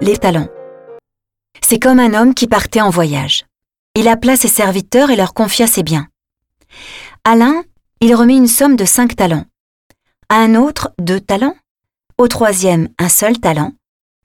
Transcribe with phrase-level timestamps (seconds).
[0.00, 0.48] les talents.
[1.60, 3.44] C'est comme un homme qui partait en voyage.
[3.94, 6.06] Il appela ses serviteurs et leur confia ses biens.
[7.24, 7.64] À l'un,
[8.00, 9.44] il remit une somme de cinq talents.
[10.28, 11.56] À un autre, deux talents.
[12.16, 13.72] Au troisième, un seul talent.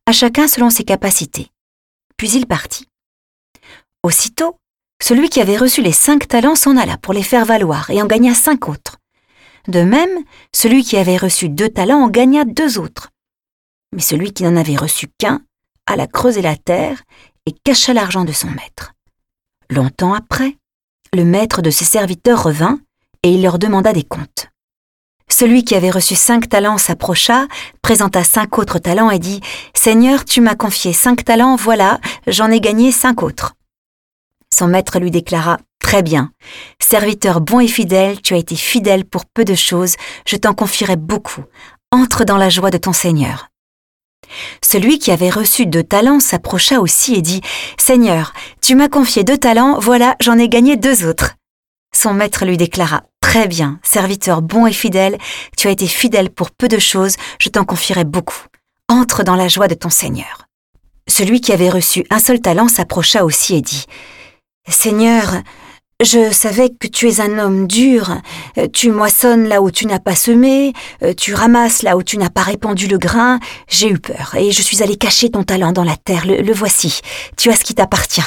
[0.06, 1.50] À chacun selon ses capacités.
[2.18, 2.88] Puis il partit.
[4.04, 4.58] Aussitôt,
[5.02, 8.06] celui qui avait reçu les cinq talents s'en alla pour les faire valoir et en
[8.06, 8.98] gagna cinq autres.
[9.68, 13.10] De même, celui qui avait reçu deux talents en gagna deux autres.
[13.94, 15.42] Mais celui qui n'en avait reçu qu'un
[15.86, 17.04] alla creuser la terre
[17.46, 18.94] et cacha l'argent de son maître.
[19.70, 20.58] Longtemps après,
[21.14, 22.80] le maître de ses serviteurs revint
[23.24, 24.50] et il leur demanda des comptes.
[25.30, 27.48] Celui qui avait reçu cinq talents s'approcha,
[27.82, 29.42] présenta cinq autres talents et dit
[29.74, 33.56] Seigneur, tu m'as confié cinq talents, voilà, j'en ai gagné cinq autres.
[34.54, 36.32] Son maître lui déclara Très bien,
[36.80, 40.96] serviteur bon et fidèle, tu as été fidèle pour peu de choses, je t'en confierai
[40.96, 41.44] beaucoup.
[41.92, 43.50] Entre dans la joie de ton Seigneur.
[44.64, 47.42] Celui qui avait reçu deux talents s'approcha aussi et dit
[47.78, 51.36] Seigneur, tu m'as confié deux talents, voilà, j'en ai gagné deux autres.
[51.96, 55.18] Son maître lui déclara Très bien, serviteur bon et fidèle,
[55.58, 58.46] tu as été fidèle pour peu de choses, je t'en confierai beaucoup.
[58.90, 60.48] Entre dans la joie de ton Seigneur.
[61.08, 63.86] Celui qui avait reçu un seul talent s'approcha aussi et dit
[64.70, 65.42] Seigneur,
[66.02, 68.22] je savais que tu es un homme dur,
[68.74, 70.74] tu moissonnes là où tu n'as pas semé,
[71.18, 74.62] tu ramasses là où tu n'as pas répandu le grain, j'ai eu peur, et je
[74.62, 77.00] suis allé cacher ton talent dans la terre, le, le voici,
[77.38, 78.22] tu as ce qui t'appartient.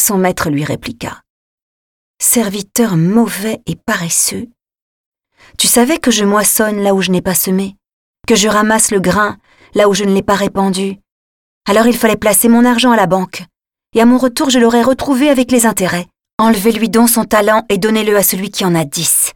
[0.00, 1.20] Son maître lui répliqua.
[2.20, 4.48] Serviteur mauvais et paresseux,
[5.58, 7.76] tu savais que je moissonne là où je n'ai pas semé,
[8.26, 9.36] que je ramasse le grain
[9.74, 10.96] là où je ne l'ai pas répandu.
[11.68, 13.44] Alors il fallait placer mon argent à la banque,
[13.94, 16.06] et à mon retour je l'aurais retrouvé avec les intérêts.
[16.38, 19.32] Enlevez-lui donc son talent et donnez-le à celui qui en a dix.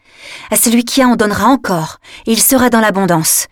[0.51, 3.47] À celui qui a en donnera encore, et il sera dans l'abondance.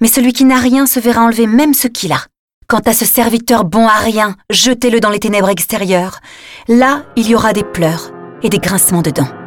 [0.00, 2.26] Mais celui qui n'a rien se verra enlever même ce qu'il a.
[2.68, 6.20] Quant à ce serviteur bon à rien, jetez-le dans les ténèbres extérieures.
[6.68, 8.12] Là, il y aura des pleurs
[8.42, 9.41] et des grincements de dents.